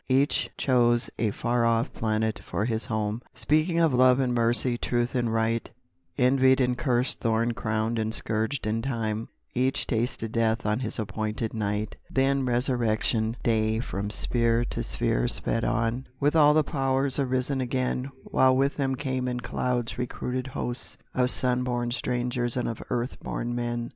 Each 0.09 0.49
chose 0.57 1.11
a 1.19 1.29
far 1.29 1.63
off 1.63 1.93
planet 1.93 2.39
for 2.43 2.65
his 2.65 2.87
home, 2.87 3.21
Speaking 3.35 3.77
of 3.77 3.93
love 3.93 4.19
and 4.19 4.33
mercy, 4.33 4.75
truth 4.75 5.13
and 5.13 5.31
right, 5.31 5.69
Envied 6.17 6.59
and 6.59 6.75
cursed, 6.75 7.19
thorn 7.19 7.51
crowned 7.51 7.99
and 7.99 8.11
scourged 8.11 8.65
in 8.65 8.81
time, 8.81 9.29
Each 9.53 9.85
tasted 9.85 10.31
death 10.31 10.65
on 10.65 10.79
his 10.79 10.97
appointed 10.97 11.53
night. 11.53 11.97
Then 12.09 12.47
resurrection 12.47 13.37
day 13.43 13.79
from 13.79 14.09
sphere 14.09 14.65
to 14.71 14.81
sphere 14.81 15.27
Sped 15.27 15.63
on, 15.63 16.07
with 16.19 16.35
all 16.35 16.55
the 16.55 16.63
POWERS 16.63 17.19
arisen 17.19 17.61
again, 17.61 18.09
While 18.23 18.57
with 18.57 18.77
them 18.77 18.95
came 18.95 19.27
in 19.27 19.41
clouds 19.41 19.99
recruited 19.99 20.47
hosts 20.47 20.97
Of 21.13 21.29
sun 21.29 21.63
born 21.63 21.91
strangers 21.91 22.57
and 22.57 22.67
of 22.67 22.81
earth 22.89 23.19
born 23.19 23.53
men. 23.53 23.89